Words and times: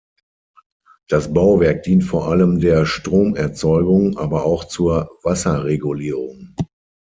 Das 1.09 1.31
Bauwerk 1.31 1.83
dient 1.83 2.03
vor 2.05 2.25
allem 2.27 2.59
der 2.59 2.87
Stromerzeugung, 2.87 4.17
aber 4.17 4.45
auch 4.45 4.63
zur 4.63 5.11
Wasserregulierung. 5.21 6.55